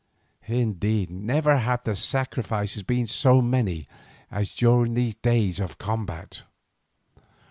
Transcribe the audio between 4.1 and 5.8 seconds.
as during these days of